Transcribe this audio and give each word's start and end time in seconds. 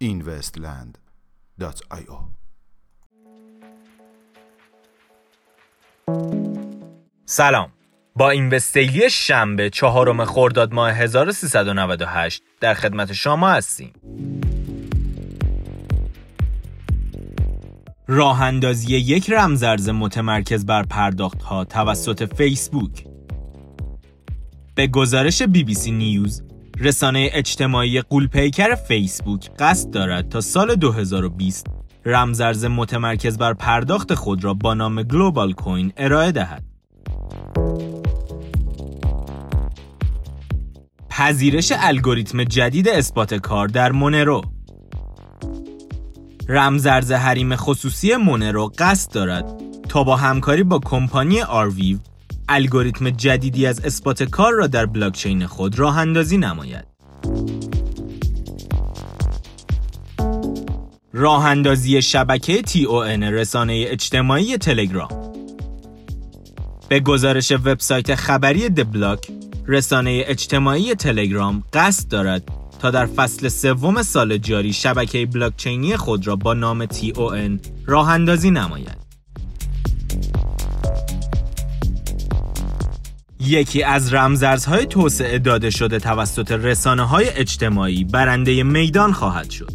investland.io 0.00 2.18
سلام. 7.24 7.72
با 8.16 8.30
اینوستیلی 8.30 9.10
شنبه 9.10 9.70
چهارم 9.70 10.24
خرداد 10.24 10.74
ماه 10.74 10.92
1398 10.92 12.42
در 12.60 12.74
خدمت 12.74 13.12
شما 13.12 13.50
هستیم. 13.50 13.92
راه 18.08 18.42
اندازی 18.42 18.96
یک 18.96 19.30
رمزرز 19.30 19.88
متمرکز 19.88 20.66
بر 20.66 20.82
پرداخت 20.82 21.42
ها 21.42 21.64
توسط 21.64 22.34
فیسبوک 22.34 23.04
به 24.74 24.86
گزارش 24.86 25.42
بی 25.42 25.64
بی 25.64 25.74
سی 25.74 25.90
نیوز 25.90 26.42
رسانه 26.80 27.30
اجتماعی 27.32 28.00
قولپیکر 28.00 28.74
فیسبوک 28.74 29.50
قصد 29.58 29.90
دارد 29.90 30.28
تا 30.28 30.40
سال 30.40 30.74
2020 30.74 31.66
رمزرز 32.04 32.64
متمرکز 32.64 33.38
بر 33.38 33.54
پرداخت 33.54 34.14
خود 34.14 34.44
را 34.44 34.54
با 34.54 34.74
نام 34.74 35.02
گلوبال 35.02 35.52
کوین 35.52 35.92
ارائه 35.96 36.32
دهد. 36.32 36.64
پذیرش 41.10 41.72
الگوریتم 41.76 42.44
جدید 42.44 42.88
اثبات 42.88 43.34
کار 43.34 43.68
در 43.68 43.92
مونرو 43.92 44.42
رمزرز 46.48 47.12
حریم 47.12 47.56
خصوصی 47.56 48.16
مونرو 48.16 48.72
قصد 48.78 49.12
دارد 49.12 49.44
تا 49.88 50.04
با 50.04 50.16
همکاری 50.16 50.62
با 50.62 50.78
کمپانی 50.78 51.40
آرویو 51.40 51.98
الگوریتم 52.48 53.10
جدیدی 53.10 53.66
از 53.66 53.84
اثبات 53.84 54.22
کار 54.22 54.52
را 54.52 54.66
در 54.66 54.86
بلاکچین 54.86 55.46
خود 55.46 55.78
راه 55.78 55.98
اندازی 55.98 56.38
نماید. 56.38 56.84
راه 61.12 61.46
اندازی 61.46 62.02
شبکه 62.02 62.62
TON 62.62 63.22
رسانه 63.22 63.84
اجتماعی 63.88 64.58
تلگرام 64.58 65.08
به 66.88 67.00
گزارش 67.00 67.52
وبسایت 67.52 68.14
خبری 68.14 68.68
دبلاک 68.68 69.28
رسانه 69.66 70.24
اجتماعی 70.26 70.94
تلگرام 70.94 71.64
قصد 71.72 72.08
دارد 72.08 72.55
تا 72.78 72.90
در 72.90 73.06
فصل 73.06 73.48
سوم 73.48 74.02
سال 74.02 74.38
جاری 74.38 74.72
شبکه 74.72 75.26
بلاکچینی 75.26 75.96
خود 75.96 76.26
را 76.26 76.36
با 76.36 76.54
نام 76.54 76.86
TON 76.86 77.58
راه 77.86 78.08
اندازی 78.08 78.50
نماید. 78.50 79.06
یکی 83.40 83.82
از 83.82 84.14
رمزارزهای 84.14 84.86
توسعه 84.86 85.38
داده 85.38 85.70
شده 85.70 85.98
توسط 85.98 86.52
رسانه 86.52 87.02
های 87.02 87.28
اجتماعی 87.28 88.04
برنده 88.04 88.62
میدان 88.62 89.12
خواهد 89.12 89.50
شد. 89.50 89.72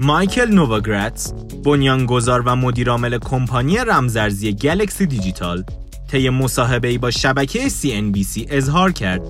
مایکل 0.00 0.54
نوواگراتس، 0.54 1.32
بنیانگذار 1.64 2.42
و 2.46 2.56
مدیرعامل 2.56 3.18
کمپانی 3.18 3.76
رمزارزی 3.76 4.52
گلکسی 4.52 5.06
دیجیتال، 5.06 5.64
طی 6.10 6.30
مصاحبه‌ای 6.30 6.98
با 6.98 7.10
شبکه 7.10 7.68
CNBC 7.68 8.46
اظهار 8.48 8.92
کرد 8.92 9.22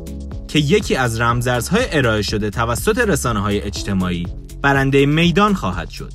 که 0.48 0.58
یکی 0.58 0.96
از 0.96 1.20
رمزارزهای 1.20 1.86
ارائه 1.92 2.22
شده 2.22 2.50
توسط 2.50 2.98
رسانه 2.98 3.40
های 3.40 3.60
اجتماعی 3.60 4.26
برنده 4.62 5.06
میدان 5.06 5.54
خواهد 5.54 5.90
شد. 5.90 6.12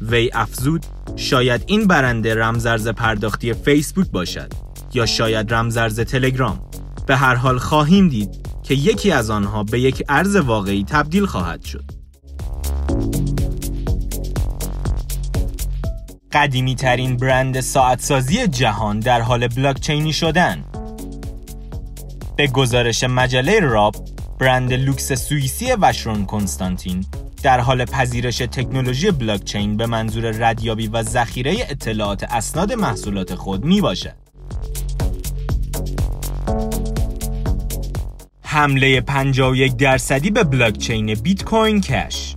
وی 0.00 0.30
افزود 0.34 0.86
شاید 1.16 1.64
این 1.66 1.86
برنده 1.86 2.34
رمزارز 2.34 2.88
پرداختی 2.88 3.52
فیسبوک 3.52 4.10
باشد 4.10 4.52
یا 4.94 5.06
شاید 5.06 5.54
رمزرز 5.54 6.00
تلگرام. 6.00 6.60
به 7.06 7.16
هر 7.16 7.34
حال 7.34 7.58
خواهیم 7.58 8.08
دید 8.08 8.30
که 8.62 8.74
یکی 8.74 9.10
از 9.10 9.30
آنها 9.30 9.64
به 9.64 9.80
یک 9.80 10.04
ارز 10.08 10.36
واقعی 10.36 10.84
تبدیل 10.84 11.26
خواهد 11.26 11.64
شد. 11.64 11.84
قدیمی 16.32 16.74
ترین 16.74 17.16
برند 17.16 17.60
ساعتسازی 17.60 18.46
جهان 18.46 19.00
در 19.00 19.20
حال 19.20 19.48
بلاکچینی 19.48 20.12
شدن. 20.12 20.64
به 22.36 22.46
گزارش 22.46 23.04
مجله 23.04 23.60
راب 23.60 23.94
برند 24.40 24.72
لوکس 24.72 25.12
سوئیسی 25.12 25.72
Vacheron 25.72 26.24
Constantin 26.26 27.06
در 27.42 27.60
حال 27.60 27.84
پذیرش 27.84 28.38
تکنولوژی 28.38 29.10
بلاکچین 29.10 29.76
به 29.76 29.86
منظور 29.86 30.30
ردیابی 30.30 30.86
و 30.86 31.02
ذخیره 31.02 31.56
اطلاعات 31.70 32.24
اسناد 32.24 32.72
محصولات 32.72 33.34
خود 33.34 33.64
می 33.64 33.80
باشد. 33.80 34.14
حمله 38.42 39.00
51 39.00 39.76
درصدی 39.76 40.30
به 40.30 40.44
بلاکچین 40.44 41.14
Bitcoin 41.14 41.80
Cash 41.80 42.34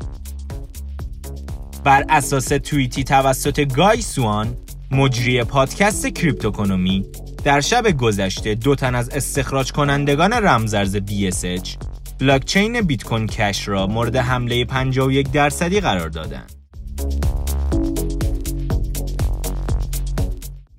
بر 1.83 2.05
اساس 2.09 2.45
توییتی 2.45 3.03
توسط 3.03 3.73
گای 3.75 4.01
سوان 4.01 4.57
مجری 4.91 5.43
پادکست 5.43 6.07
Cryptoconomy 6.07 7.05
در 7.43 7.61
شب 7.61 7.97
گذشته 7.97 8.55
دو 8.55 8.75
تن 8.75 8.95
از 8.95 9.09
استخراج 9.09 9.71
کنندگان 9.71 10.33
رمزرز 10.33 10.97
BSH 10.97 11.69
بلاکچین 12.19 12.81
بیت 12.81 13.03
کوین 13.03 13.27
کش 13.27 13.67
را 13.67 13.87
مورد 13.87 14.15
حمله 14.15 14.65
51 14.65 15.31
درصدی 15.31 15.79
قرار 15.79 16.09
دادند. 16.09 16.51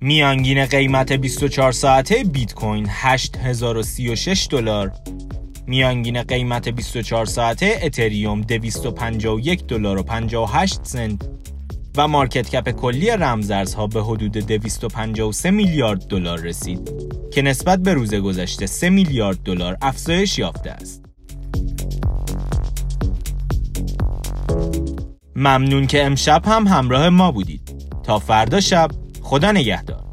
میانگین 0.01 0.65
قیمت 0.65 1.11
24 1.11 1.71
ساعته 1.71 2.23
بیت 2.23 2.53
کوین 2.53 2.87
8036 2.89 4.47
دلار 4.51 4.91
میانگین 5.67 6.23
قیمت 6.23 6.69
24 6.69 7.25
ساعته 7.25 7.79
اتریوم 7.83 8.41
251 8.41 9.67
دلار 9.67 9.97
و 9.97 10.03
58 10.03 10.79
سنت 10.83 11.21
و 11.97 12.07
مارکت 12.07 12.49
کپ 12.49 12.71
کلی 12.71 13.09
رمزارزها 13.09 13.87
به 13.87 14.03
حدود 14.03 14.31
253 14.31 15.51
میلیارد 15.51 16.07
دلار 16.07 16.39
رسید 16.39 16.91
که 17.33 17.41
نسبت 17.41 17.79
به 17.79 17.93
روز 17.93 18.13
گذشته 18.13 18.65
3 18.65 18.89
میلیارد 18.89 19.37
دلار 19.43 19.77
افزایش 19.81 20.39
یافته 20.39 20.71
است. 20.71 21.05
ممنون 25.35 25.87
که 25.87 26.05
امشب 26.05 26.41
هم 26.45 26.67
همراه 26.67 27.09
ما 27.09 27.31
بودید. 27.31 27.75
تا 28.03 28.19
فردا 28.19 28.59
شب 28.59 28.89
خدا 29.21 29.51
نگهدار. 29.51 30.10